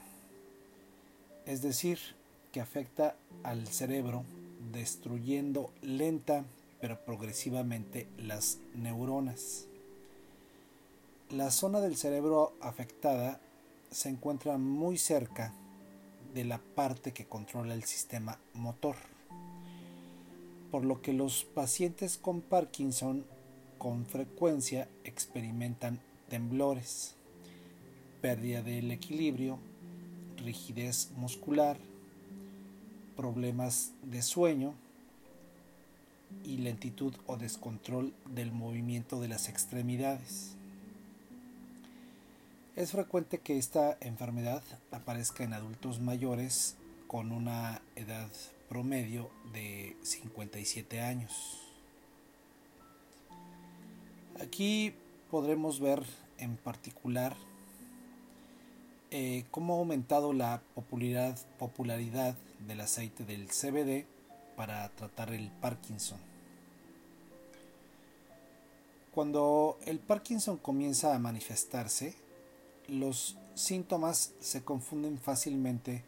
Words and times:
es 1.45 1.61
decir, 1.61 1.99
que 2.51 2.61
afecta 2.61 3.15
al 3.43 3.67
cerebro 3.67 4.23
destruyendo 4.71 5.71
lenta 5.81 6.45
pero 6.79 7.03
progresivamente 7.03 8.07
las 8.17 8.59
neuronas. 8.75 9.67
La 11.29 11.51
zona 11.51 11.81
del 11.81 11.97
cerebro 11.97 12.53
afectada 12.61 13.39
se 13.91 14.09
encuentra 14.09 14.57
muy 14.57 14.97
cerca 14.97 15.53
de 16.33 16.45
la 16.45 16.59
parte 16.59 17.13
que 17.13 17.25
controla 17.25 17.73
el 17.73 17.83
sistema 17.83 18.39
motor, 18.53 18.95
por 20.71 20.85
lo 20.85 21.01
que 21.01 21.13
los 21.13 21.45
pacientes 21.45 22.17
con 22.17 22.41
Parkinson 22.41 23.25
con 23.77 24.05
frecuencia 24.05 24.87
experimentan 25.03 25.99
temblores, 26.29 27.15
pérdida 28.21 28.61
del 28.61 28.91
equilibrio, 28.91 29.59
rigidez 30.37 31.11
muscular, 31.15 31.77
problemas 33.17 33.91
de 34.03 34.21
sueño 34.21 34.73
y 36.45 36.57
lentitud 36.57 37.13
o 37.25 37.35
descontrol 37.35 38.13
del 38.33 38.51
movimiento 38.51 39.19
de 39.19 39.27
las 39.27 39.49
extremidades. 39.49 40.55
Es 42.75 42.91
frecuente 42.91 43.39
que 43.39 43.57
esta 43.57 43.97
enfermedad 44.01 44.61
aparezca 44.91 45.43
en 45.43 45.53
adultos 45.53 45.99
mayores 45.99 46.75
con 47.07 47.31
una 47.31 47.81
edad 47.95 48.29
promedio 48.69 49.31
de 49.51 49.97
57 50.03 51.01
años. 51.01 51.33
Aquí 54.39 54.93
podremos 55.31 55.79
ver 55.79 56.03
en 56.37 56.55
particular 56.57 57.35
eh, 59.09 59.45
cómo 59.49 59.73
ha 59.73 59.79
aumentado 59.79 60.33
la 60.33 60.61
popularidad, 60.75 61.37
popularidad 61.57 62.35
del 62.65 62.81
aceite 62.81 63.23
del 63.23 63.47
CBD 63.47 64.05
para 64.55 64.89
tratar 64.89 65.33
el 65.33 65.49
Parkinson. 65.51 66.19
Cuando 69.13 69.79
el 69.85 69.99
Parkinson 69.99 70.57
comienza 70.57 71.15
a 71.15 71.19
manifestarse, 71.19 72.15
los 72.87 73.37
síntomas 73.55 74.33
se 74.39 74.63
confunden 74.63 75.17
fácilmente 75.17 76.03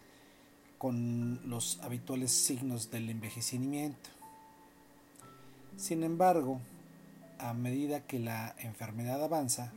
con 0.78 1.42
los 1.50 1.80
habituales 1.82 2.32
signos 2.32 2.90
del 2.92 3.09
envejecimiento. 3.09 4.09
Sin 5.76 6.04
embargo, 6.04 6.62
a 7.40 7.54
medida 7.54 8.02
que 8.02 8.20
la 8.20 8.56
enfermedad 8.59 9.24
avanza, 9.24 9.74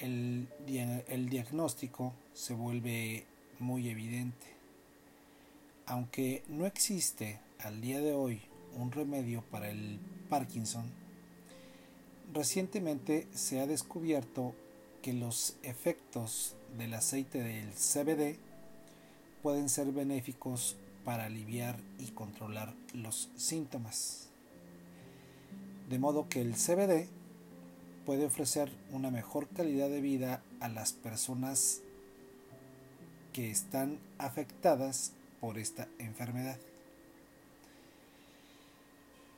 el, 0.00 0.48
diagnóstico 1.28 2.12
se 2.34 2.54
vuelve 2.54 3.24
muy 3.58 3.88
evidente. 3.88 4.57
Aunque 5.88 6.42
no 6.48 6.66
existe 6.66 7.40
al 7.60 7.80
día 7.80 8.00
de 8.00 8.12
hoy 8.12 8.42
un 8.76 8.92
remedio 8.92 9.42
para 9.50 9.70
el 9.70 9.98
Parkinson, 10.28 10.84
recientemente 12.34 13.26
se 13.32 13.60
ha 13.60 13.66
descubierto 13.66 14.54
que 15.00 15.14
los 15.14 15.56
efectos 15.62 16.56
del 16.76 16.92
aceite 16.92 17.42
del 17.42 17.72
CBD 17.72 18.36
pueden 19.42 19.70
ser 19.70 19.90
benéficos 19.92 20.76
para 21.06 21.24
aliviar 21.24 21.78
y 21.98 22.10
controlar 22.10 22.74
los 22.92 23.30
síntomas. 23.36 24.28
De 25.88 25.98
modo 25.98 26.28
que 26.28 26.42
el 26.42 26.52
CBD 26.52 27.08
puede 28.04 28.26
ofrecer 28.26 28.70
una 28.92 29.10
mejor 29.10 29.48
calidad 29.48 29.88
de 29.88 30.02
vida 30.02 30.42
a 30.60 30.68
las 30.68 30.92
personas 30.92 31.80
que 33.32 33.50
están 33.50 33.98
afectadas 34.18 35.12
por 35.40 35.58
esta 35.58 35.88
enfermedad. 35.98 36.58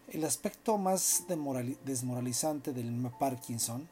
El 0.09 0.25
aspecto 0.25 0.77
más 0.77 1.25
desmoralizante 1.85 2.73
del 2.73 2.91
Parkinson 3.19 3.89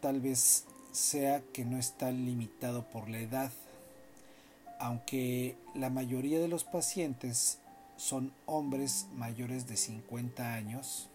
tal 0.00 0.20
vez 0.20 0.64
sea 0.92 1.42
que 1.52 1.64
no 1.64 1.78
está 1.78 2.10
limitado 2.10 2.84
por 2.84 3.08
la 3.08 3.18
edad, 3.18 3.50
aunque 4.78 5.56
la 5.74 5.88
mayoría 5.88 6.38
de 6.38 6.48
los 6.48 6.64
pacientes 6.64 7.58
son 7.96 8.32
hombres 8.44 9.06
mayores 9.16 9.66
de 9.66 9.78
50 9.78 10.52
años, 10.52 11.08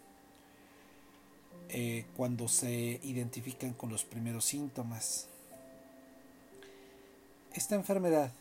eh, 1.69 2.06
cuando 2.17 2.47
se 2.47 3.00
identifican 3.03 3.73
con 3.73 3.91
los 3.91 4.03
primeros 4.03 4.45
síntomas. 4.45 5.27
Esta 7.53 7.75
enfermedad 7.75 8.31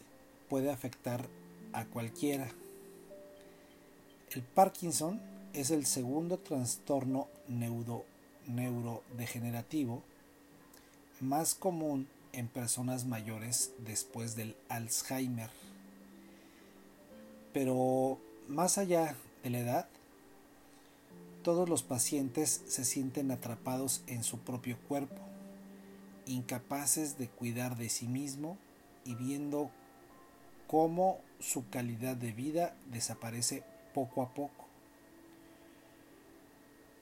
puede 0.49 0.71
afectar 0.71 1.29
a 1.73 1.87
cualquiera. 1.87 2.49
El 4.31 4.43
Parkinson 4.43 5.21
es 5.53 5.71
el 5.71 5.87
segundo 5.87 6.39
trastorno 6.39 7.29
neurodegenerativo 7.49 10.03
más 11.21 11.55
común 11.55 12.09
en 12.33 12.49
personas 12.49 13.07
mayores 13.07 13.73
después 13.79 14.37
del 14.37 14.57
Alzheimer. 14.69 15.51
Pero 17.53 18.19
más 18.47 18.79
allá 18.79 19.17
de 19.43 19.51
la 19.51 19.59
edad, 19.59 19.89
todos 21.43 21.69
los 21.69 21.83
pacientes 21.83 22.63
se 22.69 22.85
sienten 22.85 23.31
atrapados 23.31 24.03
en 24.07 24.23
su 24.23 24.39
propio 24.39 24.77
cuerpo, 24.87 25.21
incapaces 26.27 27.19
de 27.19 27.29
cuidar 27.29 27.77
de 27.77 27.89
sí 27.89 28.07
mismo 28.07 28.59
y 29.05 29.15
viendo 29.15 29.71
cómo 30.69 31.19
su 31.41 31.69
calidad 31.69 32.15
de 32.15 32.31
vida 32.31 32.77
desaparece 32.93 33.65
poco 33.93 34.23
a 34.23 34.33
poco. 34.35 34.67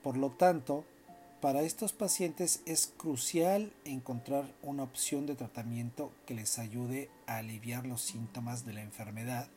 Por 0.02 0.16
lo 0.16 0.30
tanto, 0.30 0.84
para 1.42 1.62
estos 1.62 1.92
pacientes 1.92 2.62
es 2.64 2.92
crucial 2.96 3.72
encontrar 3.84 4.46
una 4.62 4.84
opción 4.84 5.26
de 5.26 5.34
tratamiento 5.34 6.10
que 6.24 6.34
les 6.34 6.58
ayude 6.58 7.10
a 7.26 7.38
aliviar 7.38 7.84
los 7.84 8.00
síntomas 8.00 8.64
de 8.64 8.72
la 8.72 8.82
enfermedad 8.82 9.48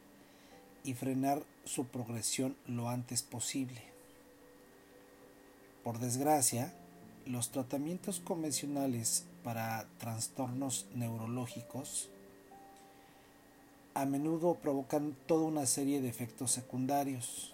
y 0.83 0.95
frenar 0.95 1.43
su 1.63 1.85
progresión 1.85 2.57
lo 2.67 2.89
antes 2.89 3.21
posible. 3.21 3.81
Por 5.83 5.99
desgracia, 5.99 6.73
los 7.25 7.51
tratamientos 7.51 8.19
convencionales 8.19 9.25
para 9.43 9.85
trastornos 9.99 10.87
neurológicos 10.95 12.09
a 13.93 14.05
menudo 14.05 14.55
provocan 14.55 15.15
toda 15.25 15.45
una 15.45 15.65
serie 15.65 16.01
de 16.01 16.09
efectos 16.09 16.51
secundarios, 16.51 17.53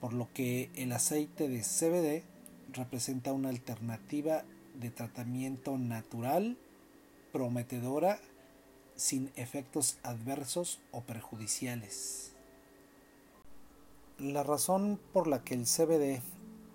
por 0.00 0.12
lo 0.12 0.28
que 0.34 0.70
el 0.74 0.92
aceite 0.92 1.48
de 1.48 1.60
CBD 1.60 2.24
representa 2.72 3.32
una 3.32 3.48
alternativa 3.48 4.44
de 4.74 4.90
tratamiento 4.90 5.78
natural, 5.78 6.56
prometedora, 7.32 8.18
sin 8.96 9.32
efectos 9.36 9.98
adversos 10.02 10.80
o 10.92 11.02
perjudiciales. 11.02 12.32
La 14.18 14.42
razón 14.42 15.00
por 15.12 15.26
la 15.26 15.42
que 15.42 15.54
el 15.54 15.64
CBD 15.64 16.22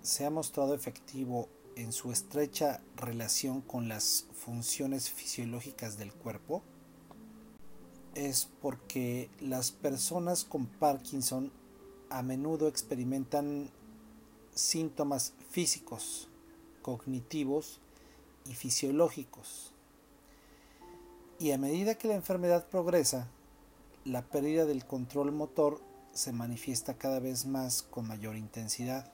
se 0.02 0.26
ha 0.26 0.30
mostrado 0.30 0.74
efectivo 0.74 1.48
en 1.76 1.94
su 1.94 2.12
estrecha 2.12 2.82
relación 2.98 3.62
con 3.62 3.88
las 3.88 4.26
funciones 4.34 5.10
fisiológicas 5.10 5.98
del 5.98 6.14
cuerpo 6.14 6.62
es 8.28 8.50
porque 8.62 9.30
las 9.40 9.72
personas 9.72 10.44
con 10.44 10.66
Parkinson 10.66 11.52
a 12.10 12.22
menudo 12.22 12.68
experimentan 12.68 13.70
síntomas 14.54 15.34
físicos, 15.50 16.28
cognitivos 16.82 17.80
y 18.46 18.56
fisiológicos. 18.56 19.74
Y 21.40 21.52
a 21.52 21.58
medida 21.58 21.96
que 21.96 22.10
la 22.10 22.16
enfermedad 22.16 22.68
progresa, 22.68 23.28
la 24.04 24.24
pérdida 24.24 24.66
del 24.66 24.86
control 24.86 25.32
motor 25.32 25.80
se 26.12 26.34
manifiesta 26.34 26.96
cada 26.96 27.20
vez 27.20 27.46
más 27.46 27.84
con 27.84 28.08
mayor 28.08 28.36
intensidad. 28.36 29.14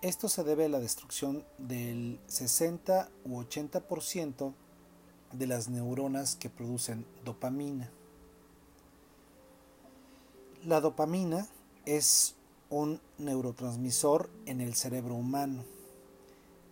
Esto 0.00 0.28
se 0.28 0.42
debe 0.42 0.64
a 0.64 0.68
la 0.68 0.80
destrucción 0.80 1.44
del 1.58 2.18
60 2.26 3.08
u 3.24 3.40
80% 3.40 4.54
de 5.32 5.46
las 5.46 5.68
neuronas 5.68 6.36
que 6.36 6.50
producen 6.50 7.06
dopamina. 7.24 7.90
La 10.64 10.80
dopamina 10.80 11.48
es 11.86 12.34
un 12.70 13.00
neurotransmisor 13.18 14.30
en 14.46 14.60
el 14.60 14.74
cerebro 14.74 15.14
humano, 15.14 15.64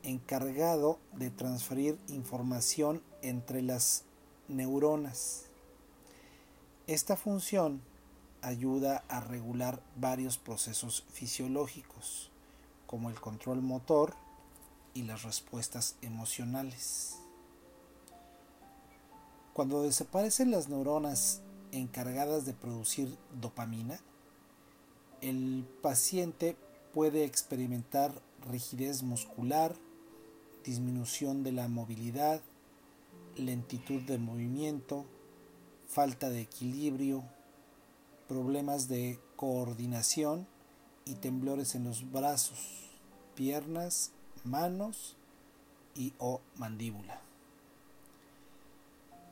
encargado 0.02 0.98
de 1.12 1.30
transferir 1.30 1.98
información 2.08 3.02
entre 3.22 3.62
las 3.62 4.04
neuronas. 4.48 5.46
Esta 6.86 7.16
función 7.16 7.82
ayuda 8.42 9.04
a 9.08 9.20
regular 9.20 9.82
varios 9.96 10.38
procesos 10.38 11.04
fisiológicos, 11.12 12.30
como 12.86 13.10
el 13.10 13.20
control 13.20 13.60
motor 13.60 14.14
y 14.94 15.02
las 15.02 15.22
respuestas 15.22 15.96
emocionales. 16.02 17.19
Cuando 19.60 19.82
desaparecen 19.82 20.50
las 20.50 20.70
neuronas 20.70 21.42
encargadas 21.70 22.46
de 22.46 22.54
producir 22.54 23.14
dopamina, 23.42 24.00
el 25.20 25.68
paciente 25.82 26.56
puede 26.94 27.24
experimentar 27.24 28.22
rigidez 28.50 29.02
muscular, 29.02 29.76
disminución 30.64 31.42
de 31.42 31.52
la 31.52 31.68
movilidad, 31.68 32.40
lentitud 33.36 34.00
de 34.00 34.16
movimiento, 34.16 35.04
falta 35.86 36.30
de 36.30 36.40
equilibrio, 36.40 37.22
problemas 38.28 38.88
de 38.88 39.20
coordinación 39.36 40.46
y 41.04 41.16
temblores 41.16 41.74
en 41.74 41.84
los 41.84 42.10
brazos, 42.10 42.88
piernas, 43.34 44.12
manos 44.42 45.18
y 45.94 46.14
o 46.16 46.40
mandíbula. 46.56 47.29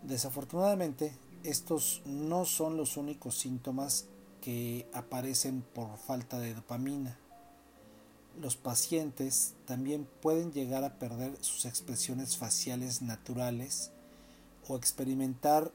Desafortunadamente, 0.02 1.12
estos 1.44 2.02
no 2.04 2.44
son 2.44 2.76
los 2.76 2.96
únicos 2.96 3.36
síntomas 3.36 4.06
que 4.40 4.88
aparecen 4.92 5.62
por 5.62 5.96
falta 5.98 6.38
de 6.38 6.54
dopamina. 6.54 7.18
Los 8.40 8.56
pacientes 8.56 9.54
también 9.66 10.08
pueden 10.22 10.52
llegar 10.52 10.84
a 10.84 10.98
perder 10.98 11.36
sus 11.42 11.64
expresiones 11.64 12.36
faciales 12.36 13.02
naturales 13.02 13.90
o 14.68 14.76
experimentar 14.76 15.72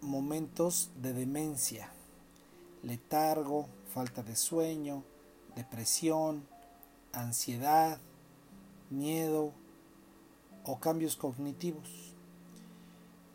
momentos 0.00 0.90
de 1.00 1.12
demencia 1.12 1.92
letargo, 2.82 3.68
falta 3.92 4.22
de 4.22 4.36
sueño, 4.36 5.04
depresión, 5.54 6.46
ansiedad, 7.12 7.98
miedo 8.88 9.52
o 10.64 10.78
cambios 10.78 11.16
cognitivos. 11.16 12.09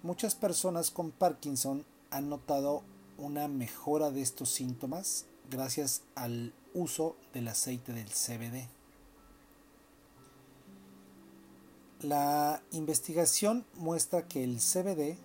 Muchas 0.05 0.35
personas 0.35 0.91
con 0.91 1.09
Parkinson 1.09 1.83
han 2.11 2.29
notado 2.29 2.83
una 3.17 3.47
mejora 3.47 4.11
de 4.11 4.21
estos 4.21 4.51
síntomas 4.51 5.25
gracias 5.49 6.03
al 6.13 6.53
uso 6.75 7.15
del 7.33 7.47
aceite 7.47 7.91
del 7.91 8.09
CBD. 8.09 8.69
La 12.01 12.61
investigación 12.69 13.65
muestra 13.77 14.27
que 14.27 14.43
el 14.43 14.57
CBD 14.57 15.17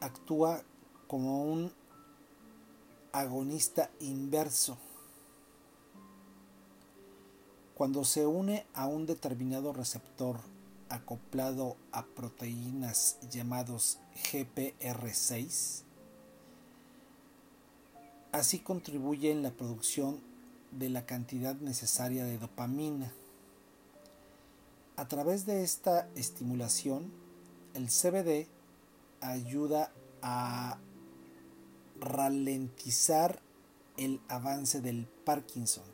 actúa 0.00 0.62
como 1.06 1.44
un 1.44 1.70
agonista 3.12 3.90
inverso. 4.00 4.78
Cuando 7.74 8.06
se 8.06 8.24
une 8.24 8.64
a 8.72 8.86
un 8.86 9.04
determinado 9.04 9.74
receptor 9.74 10.53
acoplado 10.94 11.76
a 11.92 12.04
proteínas 12.06 13.18
llamados 13.30 13.98
GPR6, 14.32 15.82
así 18.32 18.60
contribuye 18.60 19.30
en 19.30 19.42
la 19.42 19.50
producción 19.50 20.20
de 20.70 20.88
la 20.88 21.06
cantidad 21.06 21.54
necesaria 21.56 22.24
de 22.24 22.38
dopamina. 22.38 23.12
A 24.96 25.08
través 25.08 25.46
de 25.46 25.62
esta 25.62 26.08
estimulación, 26.14 27.12
el 27.74 27.88
CBD 27.88 28.48
ayuda 29.20 29.92
a 30.22 30.78
ralentizar 32.00 33.40
el 33.96 34.20
avance 34.28 34.80
del 34.80 35.06
Parkinson 35.24 35.93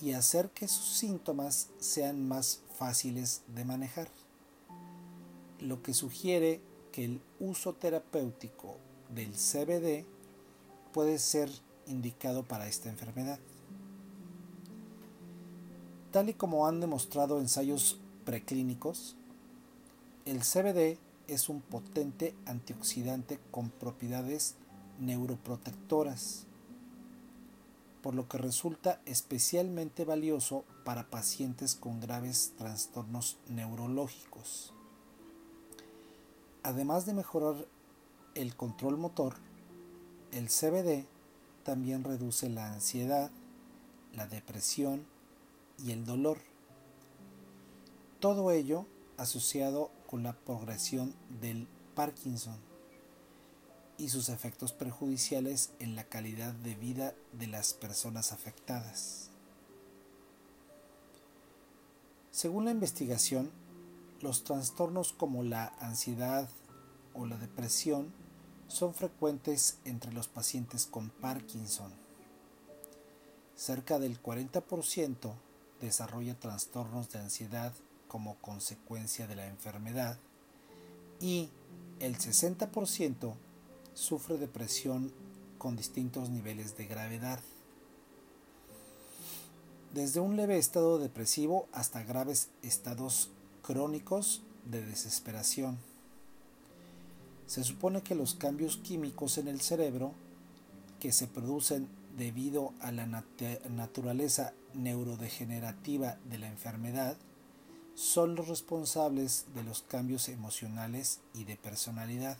y 0.00 0.12
hacer 0.12 0.50
que 0.50 0.68
sus 0.68 0.96
síntomas 0.96 1.68
sean 1.78 2.26
más 2.28 2.60
fáciles 2.76 3.42
de 3.54 3.64
manejar, 3.64 4.08
lo 5.60 5.82
que 5.82 5.94
sugiere 5.94 6.60
que 6.92 7.04
el 7.04 7.20
uso 7.40 7.74
terapéutico 7.74 8.76
del 9.14 9.32
CBD 9.32 10.04
puede 10.92 11.18
ser 11.18 11.50
indicado 11.86 12.42
para 12.42 12.68
esta 12.68 12.88
enfermedad. 12.88 13.38
Tal 16.12 16.30
y 16.30 16.34
como 16.34 16.66
han 16.66 16.80
demostrado 16.80 17.40
ensayos 17.40 18.00
preclínicos, 18.24 19.16
el 20.24 20.40
CBD 20.40 20.98
es 21.26 21.48
un 21.48 21.60
potente 21.60 22.34
antioxidante 22.46 23.38
con 23.50 23.70
propiedades 23.70 24.54
neuroprotectoras, 24.98 26.47
por 28.08 28.14
lo 28.14 28.26
que 28.26 28.38
resulta 28.38 29.02
especialmente 29.04 30.06
valioso 30.06 30.64
para 30.82 31.10
pacientes 31.10 31.74
con 31.74 32.00
graves 32.00 32.54
trastornos 32.56 33.36
neurológicos. 33.50 34.72
Además 36.62 37.04
de 37.04 37.12
mejorar 37.12 37.66
el 38.34 38.56
control 38.56 38.96
motor, 38.96 39.34
el 40.32 40.48
CBD 40.48 41.04
también 41.64 42.02
reduce 42.02 42.48
la 42.48 42.72
ansiedad, 42.72 43.30
la 44.14 44.26
depresión 44.26 45.04
y 45.76 45.90
el 45.90 46.06
dolor. 46.06 46.38
Todo 48.20 48.52
ello 48.52 48.86
asociado 49.18 49.90
con 50.06 50.22
la 50.22 50.32
progresión 50.32 51.14
del 51.42 51.68
Parkinson 51.94 52.56
y 53.98 54.08
sus 54.08 54.28
efectos 54.28 54.72
perjudiciales 54.72 55.70
en 55.80 55.96
la 55.96 56.04
calidad 56.04 56.54
de 56.54 56.74
vida 56.76 57.14
de 57.32 57.48
las 57.48 57.74
personas 57.74 58.32
afectadas. 58.32 59.30
Según 62.30 62.64
la 62.64 62.70
investigación, 62.70 63.50
los 64.20 64.44
trastornos 64.44 65.12
como 65.12 65.42
la 65.42 65.72
ansiedad 65.80 66.48
o 67.12 67.26
la 67.26 67.36
depresión 67.36 68.12
son 68.68 68.94
frecuentes 68.94 69.78
entre 69.84 70.12
los 70.12 70.28
pacientes 70.28 70.86
con 70.86 71.10
Parkinson. 71.10 71.92
Cerca 73.56 73.98
del 73.98 74.22
40% 74.22 75.34
desarrolla 75.80 76.38
trastornos 76.38 77.10
de 77.10 77.18
ansiedad 77.18 77.72
como 78.06 78.36
consecuencia 78.36 79.26
de 79.26 79.34
la 79.34 79.46
enfermedad 79.46 80.18
y 81.20 81.50
el 81.98 82.16
60% 82.16 83.34
sufre 83.98 84.38
depresión 84.38 85.12
con 85.58 85.74
distintos 85.74 86.30
niveles 86.30 86.76
de 86.76 86.86
gravedad, 86.86 87.40
desde 89.92 90.20
un 90.20 90.36
leve 90.36 90.56
estado 90.56 90.98
depresivo 90.98 91.66
hasta 91.72 92.04
graves 92.04 92.48
estados 92.62 93.30
crónicos 93.60 94.42
de 94.64 94.86
desesperación. 94.86 95.78
Se 97.48 97.64
supone 97.64 98.02
que 98.02 98.14
los 98.14 98.36
cambios 98.36 98.76
químicos 98.76 99.36
en 99.36 99.48
el 99.48 99.60
cerebro 99.60 100.12
que 101.00 101.10
se 101.10 101.26
producen 101.26 101.88
debido 102.16 102.74
a 102.80 102.92
la 102.92 103.06
naturaleza 103.06 104.52
neurodegenerativa 104.74 106.18
de 106.30 106.38
la 106.38 106.46
enfermedad 106.46 107.16
son 107.96 108.36
los 108.36 108.46
responsables 108.46 109.46
de 109.56 109.64
los 109.64 109.82
cambios 109.82 110.28
emocionales 110.28 111.18
y 111.34 111.44
de 111.44 111.56
personalidad. 111.56 112.38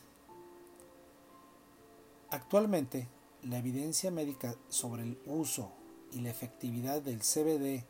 Actualmente, 2.31 3.09
la 3.43 3.59
evidencia 3.59 4.11
médica 4.11 4.55
sobre 4.69 5.03
el 5.03 5.19
uso 5.25 5.73
y 6.13 6.21
la 6.21 6.31
efectividad 6.31 7.01
del 7.01 7.21
CBD 7.21 7.87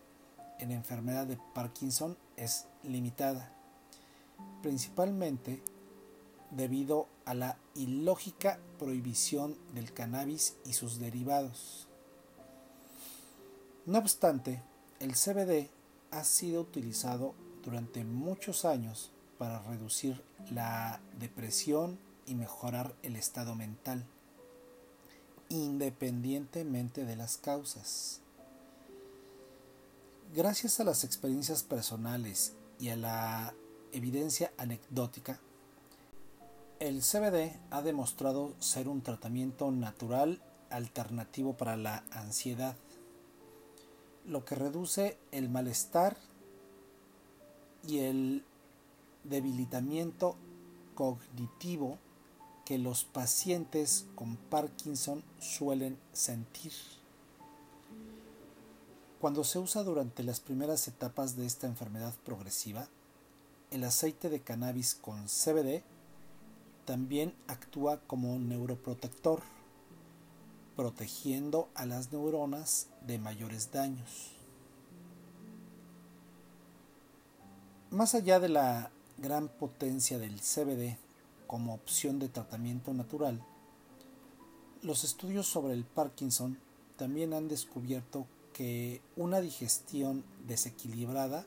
en 0.60 0.70
enfermedad 0.70 1.26
de 1.26 1.38
Parkinson 1.54 2.16
es 2.36 2.66
limitada, 2.84 3.52
principalmente 4.62 5.60
debido 6.52 7.08
a 7.24 7.34
la 7.34 7.58
ilógica 7.74 8.60
prohibición 8.78 9.56
del 9.74 9.92
cannabis 9.92 10.56
y 10.64 10.72
sus 10.74 11.00
derivados. 11.00 11.88
No 13.86 13.98
obstante, 13.98 14.62
el 15.00 15.14
CBD 15.14 15.68
ha 16.10 16.22
sido 16.22 16.60
utilizado 16.60 17.34
durante 17.64 18.04
muchos 18.04 18.64
años 18.64 19.10
para 19.36 19.62
reducir 19.62 20.22
la 20.50 21.00
depresión 21.18 21.98
y 22.26 22.34
mejorar 22.34 22.94
el 23.02 23.16
estado 23.16 23.54
mental, 23.54 24.06
independientemente 25.48 27.04
de 27.04 27.16
las 27.16 27.36
causas. 27.36 28.20
Gracias 30.34 30.78
a 30.80 30.84
las 30.84 31.04
experiencias 31.04 31.62
personales 31.62 32.54
y 32.78 32.90
a 32.90 32.96
la 32.96 33.54
evidencia 33.92 34.52
anecdótica, 34.58 35.40
el 36.80 37.00
CBD 37.02 37.58
ha 37.70 37.82
demostrado 37.82 38.54
ser 38.60 38.88
un 38.88 39.02
tratamiento 39.02 39.70
natural 39.70 40.40
alternativo 40.70 41.54
para 41.54 41.76
la 41.76 42.04
ansiedad, 42.10 42.76
lo 44.26 44.44
que 44.44 44.54
reduce 44.54 45.18
el 45.32 45.48
malestar 45.48 46.16
y 47.86 48.00
el 48.00 48.44
debilitamiento 49.24 50.36
cognitivo 50.94 51.98
que 52.68 52.76
los 52.76 53.04
pacientes 53.04 54.04
con 54.14 54.36
Parkinson 54.36 55.22
suelen 55.40 55.98
sentir. 56.12 56.74
Cuando 59.22 59.42
se 59.42 59.58
usa 59.58 59.82
durante 59.84 60.22
las 60.22 60.40
primeras 60.40 60.86
etapas 60.86 61.34
de 61.34 61.46
esta 61.46 61.66
enfermedad 61.66 62.12
progresiva, 62.26 62.86
el 63.70 63.84
aceite 63.84 64.28
de 64.28 64.42
cannabis 64.42 64.94
con 64.94 65.28
CBD 65.28 65.82
también 66.84 67.34
actúa 67.46 68.00
como 68.06 68.34
un 68.34 68.50
neuroprotector, 68.50 69.40
protegiendo 70.76 71.70
a 71.74 71.86
las 71.86 72.12
neuronas 72.12 72.88
de 73.06 73.18
mayores 73.18 73.72
daños. 73.72 74.36
Más 77.88 78.14
allá 78.14 78.38
de 78.40 78.50
la 78.50 78.90
gran 79.16 79.48
potencia 79.48 80.18
del 80.18 80.42
CBD 80.42 81.07
como 81.48 81.74
opción 81.74 82.20
de 82.20 82.28
tratamiento 82.28 82.94
natural, 82.94 83.42
los 84.82 85.02
estudios 85.02 85.48
sobre 85.48 85.74
el 85.74 85.84
Parkinson 85.84 86.56
también 86.96 87.32
han 87.32 87.48
descubierto 87.48 88.26
que 88.52 89.00
una 89.16 89.40
digestión 89.40 90.22
desequilibrada 90.46 91.44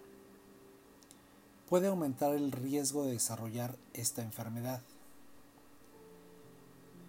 puede 1.70 1.88
aumentar 1.88 2.36
el 2.36 2.52
riesgo 2.52 3.06
de 3.06 3.14
desarrollar 3.14 3.78
esta 3.94 4.22
enfermedad. 4.22 4.82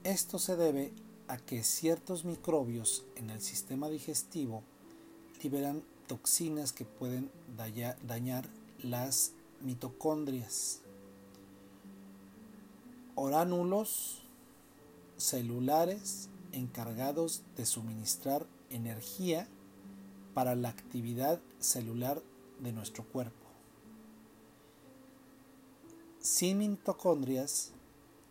Esto 0.04 0.38
se 0.38 0.56
debe 0.56 0.92
a 1.28 1.38
que 1.38 1.64
ciertos 1.64 2.24
microbios 2.24 3.04
en 3.16 3.30
el 3.30 3.40
sistema 3.40 3.88
digestivo 3.88 4.62
liberan 5.42 5.82
toxinas 6.06 6.72
que 6.72 6.84
pueden 6.84 7.30
dañar 7.56 8.48
las 8.82 9.32
mitocondrias, 9.60 10.80
oránulos 13.14 14.22
celulares 15.16 16.28
encargados 16.52 17.42
de 17.56 17.66
suministrar 17.66 18.46
energía 18.70 19.48
para 20.34 20.54
la 20.54 20.68
actividad 20.68 21.40
celular 21.58 22.22
de 22.60 22.72
nuestro 22.72 23.04
cuerpo. 23.04 23.36
Sin 26.20 26.58
mitocondrias 26.58 27.72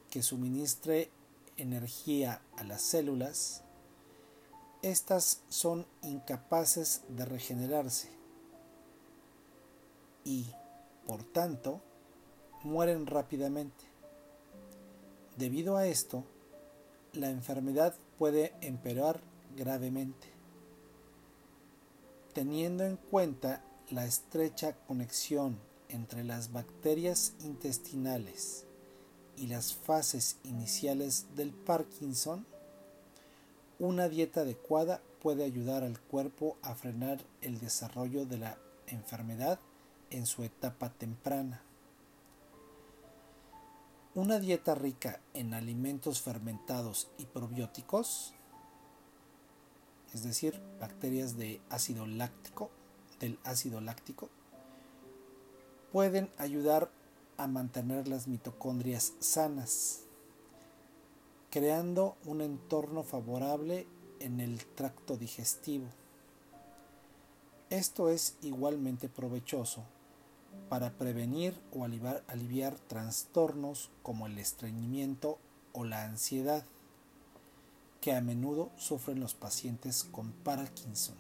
que 0.10 0.24
suministre 0.24 1.10
energía 1.58 2.42
a 2.58 2.64
las 2.64 2.82
células, 2.82 3.64
estas 4.82 5.42
son 5.50 5.86
incapaces 6.02 7.04
de 7.10 7.26
regenerarse 7.26 8.10
y, 10.24 10.48
por 11.06 11.24
tanto, 11.24 11.82
mueren 12.64 13.06
rápidamente. 13.06 13.91
Debido 15.42 15.76
a 15.76 15.88
esto, 15.88 16.24
la 17.14 17.32
enfermedad 17.32 17.96
puede 18.20 18.54
empeorar 18.62 19.22
gravemente. 19.58 20.28
Teniendo 22.32 22.84
en 22.84 22.96
cuenta 22.96 23.64
la 23.90 24.06
estrecha 24.06 24.76
conexión 24.86 25.58
entre 25.90 26.24
las 26.24 26.52
bacterias 26.52 27.34
intestinales 27.40 28.66
y 29.36 29.48
las 29.48 29.74
fases 29.74 30.38
iniciales 30.44 31.26
del 31.36 31.50
Parkinson, 31.50 32.46
una 33.80 34.10
dieta 34.10 34.42
adecuada 34.42 35.02
puede 35.24 35.44
ayudar 35.44 35.82
al 35.82 36.00
cuerpo 36.00 36.58
a 36.62 36.76
frenar 36.76 37.20
el 37.42 37.60
desarrollo 37.60 38.28
de 38.28 38.38
la 38.38 38.60
enfermedad 38.86 39.60
en 40.12 40.28
su 40.28 40.44
etapa 40.44 40.90
temprana. 40.92 41.64
Una 44.14 44.40
dieta 44.40 44.76
rica 44.76 45.22
en 45.34 45.54
alimentos 45.54 46.22
fermentados 46.22 47.10
y 47.18 47.28
probióticos, 47.28 48.34
es 50.14 50.24
decir, 50.24 50.62
bacterias 50.82 51.38
de 51.38 51.62
ácido 51.70 52.06
láctico, 52.06 52.72
del 53.22 53.40
ácido 53.46 53.80
láctico, 53.80 54.28
pueden 55.94 56.30
ayudar 56.38 56.92
a 57.38 57.48
mantener 57.48 58.10
las 58.10 58.28
mitocondrias 58.28 59.14
sanas, 59.20 60.02
creando 61.50 62.18
un 62.26 62.42
entorno 62.42 63.04
favorable 63.04 63.88
en 64.20 64.42
el 64.42 64.66
tracto 64.66 65.16
digestivo. 65.16 65.86
Esto 67.70 68.10
es 68.10 68.36
igualmente 68.42 69.08
provechoso 69.08 69.86
para 70.72 70.92
prevenir 70.92 71.54
o 71.74 71.84
aliviar, 71.84 72.80
trastornos 72.88 73.90
como 74.04 74.26
el 74.26 74.40
estreñimiento 74.40 75.38
o 75.74 75.84
la 75.84 76.06
ansiedad 76.06 76.64
que 78.00 78.14
a 78.14 78.22
menudo 78.22 78.72
sufren 78.78 79.20
los 79.20 79.34
pacientes 79.34 80.06
con 80.06 80.32
Parkinson. 80.32 81.18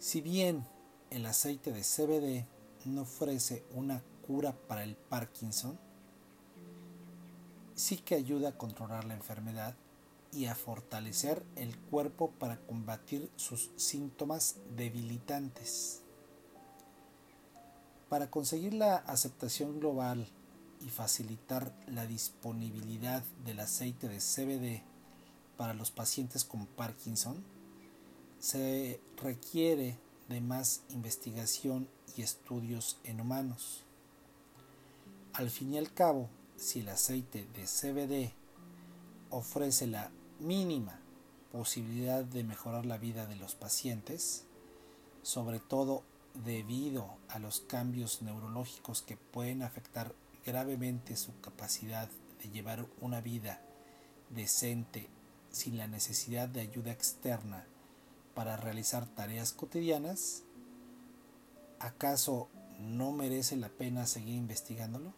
Si 0.00 0.20
bien 0.20 0.66
el 1.10 1.26
aceite 1.26 1.70
de 1.70 1.82
CBD 1.82 2.44
no 2.86 3.02
ofrece 3.02 3.62
una 3.72 4.02
cura 4.26 4.50
para 4.66 4.82
el 4.82 4.96
Parkinson, 4.96 5.78
sí 7.76 7.98
que 7.98 8.16
ayuda 8.16 8.48
a 8.48 8.58
controlar 8.58 9.04
la 9.04 9.14
enfermedad 9.14 9.76
y 10.32 10.46
a 10.46 10.56
fortalecer 10.56 11.44
el 11.54 11.78
cuerpo 11.78 12.32
para 12.32 12.58
combatir 12.58 13.30
sus 13.36 13.70
síntomas 13.76 14.56
debilitantes. 14.76 16.03
Para 18.14 18.30
conseguir 18.30 18.74
la 18.74 18.94
aceptación 18.94 19.80
global 19.80 20.28
y 20.80 20.88
facilitar 20.88 21.74
la 21.88 22.06
disponibilidad 22.06 23.24
del 23.44 23.58
aceite 23.58 24.06
de 24.06 24.20
CBD 24.20 24.84
para 25.56 25.74
los 25.74 25.90
pacientes 25.90 26.44
con 26.44 26.64
Parkinson, 26.64 27.42
se 28.38 29.00
requiere 29.20 29.98
de 30.28 30.40
más 30.40 30.82
investigación 30.90 31.88
y 32.16 32.22
estudios 32.22 32.98
en 33.02 33.20
humanos. 33.20 33.82
Al 35.32 35.50
fin 35.50 35.74
y 35.74 35.78
al 35.78 35.92
cabo, 35.92 36.28
si 36.56 36.82
el 36.82 36.90
aceite 36.90 37.48
de 37.56 37.64
CBD 37.66 38.32
ofrece 39.30 39.88
la 39.88 40.12
mínima 40.38 41.00
posibilidad 41.50 42.22
de 42.22 42.44
mejorar 42.44 42.86
la 42.86 42.96
vida 42.96 43.26
de 43.26 43.34
los 43.34 43.56
pacientes, 43.56 44.44
sobre 45.24 45.58
todo 45.58 46.04
debido 46.34 47.16
a 47.28 47.38
los 47.38 47.60
cambios 47.60 48.22
neurológicos 48.22 49.02
que 49.02 49.16
pueden 49.16 49.62
afectar 49.62 50.14
gravemente 50.44 51.16
su 51.16 51.40
capacidad 51.40 52.08
de 52.42 52.50
llevar 52.50 52.86
una 53.00 53.20
vida 53.20 53.62
decente 54.30 55.08
sin 55.50 55.78
la 55.78 55.86
necesidad 55.86 56.48
de 56.48 56.60
ayuda 56.60 56.92
externa 56.92 57.64
para 58.34 58.56
realizar 58.56 59.06
tareas 59.06 59.52
cotidianas, 59.52 60.42
¿acaso 61.78 62.48
no 62.80 63.12
merece 63.12 63.56
la 63.56 63.68
pena 63.68 64.06
seguir 64.06 64.34
investigándolo? 64.34 65.14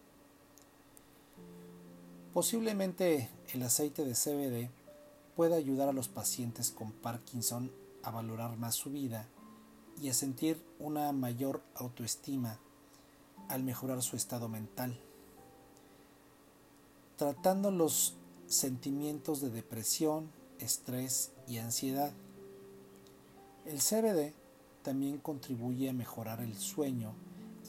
Posiblemente 2.35 3.31
el 3.55 3.63
aceite 3.63 4.05
de 4.05 4.13
CBD 4.13 4.71
pueda 5.35 5.57
ayudar 5.57 5.89
a 5.89 5.95
los 5.95 6.09
pacientes 6.09 6.71
con 6.71 6.93
Parkinson 6.93 7.73
a 8.03 8.11
valorar 8.11 8.59
más 8.59 8.75
su 8.75 8.91
vida 8.91 9.27
y 10.01 10.09
a 10.09 10.15
sentir 10.15 10.63
una 10.79 11.13
mayor 11.13 11.63
autoestima 11.75 12.59
al 13.49 13.63
mejorar 13.63 14.03
su 14.03 14.17
estado 14.17 14.49
mental, 14.49 14.99
tratando 17.17 17.71
los 17.71 18.15
sentimientos 18.47 19.41
de 19.41 19.51
depresión, 19.51 20.31
estrés 20.59 21.33
y 21.49 21.59
ansiedad. 21.59 22.13
El 23.65 23.81
CBD 23.81 24.35
también 24.83 25.19
contribuye 25.19 25.89
a 25.89 25.93
mejorar 25.93 26.41
el 26.41 26.57
sueño 26.57 27.15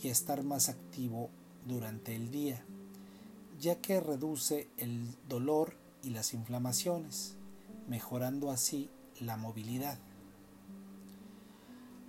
y 0.04 0.10
a 0.10 0.12
estar 0.12 0.44
más 0.44 0.70
activo 0.70 1.30
durante 1.66 2.16
el 2.16 2.30
día, 2.32 2.64
ya 3.60 3.82
que 3.82 4.00
reduce 4.00 4.70
el 4.78 5.16
dolor 5.28 5.76
y 6.04 6.12
las 6.12 6.34
inflamaciones, 6.34 7.36
mejorando 7.88 8.52
así 8.52 8.90
la 9.20 9.38
movilidad. 9.38 9.98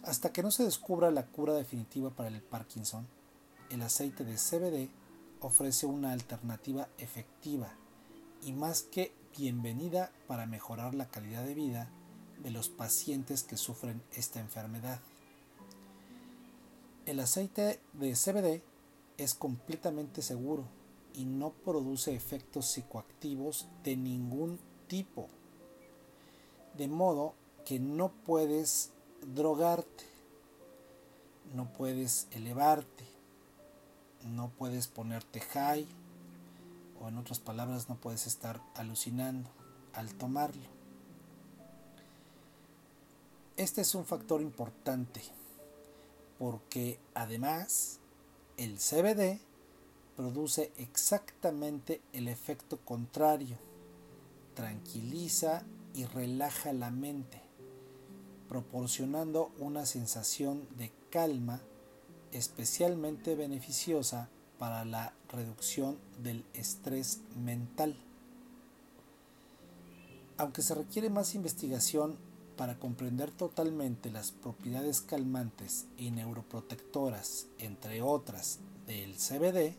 Hasta 0.08 0.32
que 0.32 0.42
no 0.42 0.50
se 0.50 0.64
descubra 0.64 1.10
la 1.10 1.26
cura 1.26 1.52
definitiva 1.52 2.08
para 2.08 2.30
el 2.30 2.40
Parkinson, 2.40 3.06
el 3.68 3.82
aceite 3.82 4.24
de 4.24 4.36
CBD 4.36 4.88
ofrece 5.42 5.84
una 5.84 6.12
alternativa 6.12 6.88
efectiva 6.96 7.74
y 8.40 8.52
más 8.54 8.80
que 8.80 9.12
bienvenida 9.36 10.10
para 10.26 10.46
mejorar 10.46 10.94
la 10.94 11.10
calidad 11.10 11.44
de 11.44 11.52
vida 11.52 11.90
de 12.42 12.50
los 12.50 12.70
pacientes 12.70 13.42
que 13.42 13.58
sufren 13.58 14.02
esta 14.16 14.40
enfermedad. 14.40 14.98
El 17.04 17.20
aceite 17.20 17.78
de 17.92 18.14
CBD 18.14 18.62
es 19.18 19.34
completamente 19.34 20.22
seguro 20.22 20.64
y 21.12 21.26
no 21.26 21.50
produce 21.50 22.14
efectos 22.14 22.64
psicoactivos 22.64 23.68
de 23.84 23.98
ningún 23.98 24.58
tipo. 24.86 25.28
De 26.78 26.88
modo 26.88 27.34
que 27.66 27.78
no 27.78 28.10
puedes 28.24 28.94
drogarte, 29.22 30.04
no 31.54 31.72
puedes 31.72 32.26
elevarte, 32.30 33.04
no 34.24 34.50
puedes 34.50 34.88
ponerte 34.88 35.40
high. 35.40 35.86
O 37.00 37.08
en 37.08 37.16
otras 37.16 37.38
palabras 37.38 37.88
no 37.88 37.94
puedes 37.96 38.26
estar 38.26 38.60
alucinando 38.74 39.50
al 39.92 40.14
tomarlo. 40.14 40.68
Este 43.56 43.80
es 43.80 43.94
un 43.94 44.04
factor 44.04 44.40
importante 44.40 45.22
porque 46.38 47.00
además 47.14 47.98
el 48.56 48.78
CBD 48.78 49.40
produce 50.16 50.72
exactamente 50.76 52.00
el 52.12 52.28
efecto 52.28 52.78
contrario, 52.78 53.56
tranquiliza 54.54 55.62
y 55.94 56.04
relaja 56.04 56.72
la 56.72 56.90
mente, 56.90 57.40
proporcionando 58.48 59.50
una 59.58 59.86
sensación 59.86 60.66
de 60.76 60.92
calma 61.10 61.60
especialmente 62.32 63.34
beneficiosa 63.34 64.28
para 64.58 64.84
la 64.84 65.12
reducción 65.30 65.98
del 66.22 66.44
estrés 66.54 67.20
mental. 67.36 67.96
Aunque 70.36 70.62
se 70.62 70.74
requiere 70.74 71.10
más 71.10 71.34
investigación 71.34 72.16
para 72.56 72.78
comprender 72.78 73.30
totalmente 73.30 74.10
las 74.10 74.32
propiedades 74.32 75.00
calmantes 75.00 75.86
y 75.96 76.10
neuroprotectoras, 76.10 77.46
entre 77.58 78.02
otras, 78.02 78.58
del 78.86 79.14
CBD, 79.14 79.76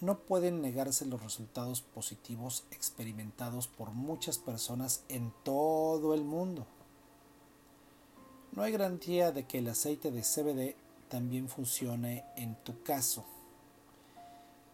no 0.00 0.18
pueden 0.18 0.60
negarse 0.60 1.06
los 1.06 1.22
resultados 1.22 1.80
positivos 1.80 2.64
experimentados 2.70 3.66
por 3.66 3.92
muchas 3.92 4.36
personas 4.38 5.04
en 5.08 5.32
todo 5.42 6.12
el 6.12 6.22
mundo. 6.22 6.66
No 8.56 8.62
hay 8.62 8.72
garantía 8.72 9.32
de 9.32 9.44
que 9.44 9.58
el 9.58 9.68
aceite 9.68 10.10
de 10.10 10.22
CBD 10.22 10.76
también 11.10 11.46
funcione 11.46 12.24
en 12.36 12.56
tu 12.64 12.82
caso. 12.82 13.22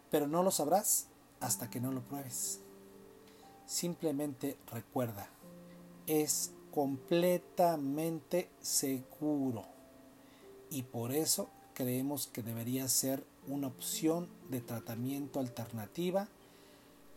Pero 0.08 0.28
no 0.28 0.44
lo 0.44 0.52
sabrás 0.52 1.08
hasta 1.40 1.68
que 1.68 1.80
no 1.80 1.90
lo 1.90 2.00
pruebes. 2.00 2.60
Simplemente 3.66 4.56
recuerda, 4.70 5.28
es 6.06 6.52
completamente 6.70 8.48
seguro 8.60 9.66
y 10.70 10.84
por 10.84 11.10
eso 11.10 11.50
creemos 11.74 12.28
que 12.28 12.42
debería 12.42 12.86
ser 12.88 13.24
una 13.48 13.66
opción 13.66 14.28
de 14.48 14.60
tratamiento 14.60 15.40
alternativa 15.40 16.28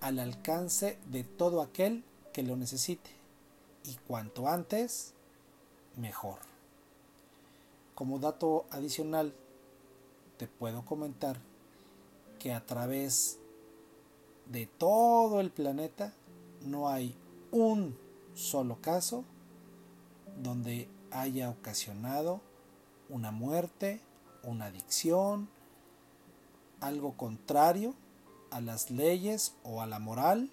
al 0.02 0.18
alcance 0.18 0.98
de 1.12 1.24
todo 1.24 1.62
aquel 1.62 2.04
que 2.34 2.42
lo 2.42 2.56
necesite 2.56 3.12
y 3.84 3.94
cuanto 4.08 4.48
antes 4.48 5.14
mejor. 5.96 6.55
Como 7.96 8.20
dato 8.20 8.66
adicional, 8.72 9.34
te 10.38 10.48
puedo 10.48 10.84
comentar 10.84 11.40
que 12.40 12.54
a 12.54 12.66
través 12.66 13.40
de 14.52 14.68
todo 14.68 15.40
el 15.40 15.50
planeta 15.50 16.14
no 16.66 16.90
hay 16.90 17.16
un 17.52 17.98
solo 18.34 18.82
caso 18.82 19.24
donde 20.44 20.90
haya 21.12 21.50
ocasionado 21.50 22.42
una 23.10 23.32
muerte, 23.32 24.02
una 24.44 24.66
adicción, 24.66 25.48
algo 26.82 27.16
contrario 27.16 27.96
a 28.52 28.60
las 28.60 28.92
leyes 28.92 29.56
o 29.64 29.82
a 29.82 29.86
la 29.86 30.00
moral 30.00 30.50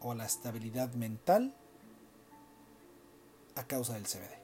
o 0.00 0.12
a 0.12 0.14
la 0.14 0.24
estabilidad 0.24 0.94
mental 0.94 1.54
a 3.54 3.64
causa 3.66 3.94
del 3.94 4.04
CBD. 4.04 4.39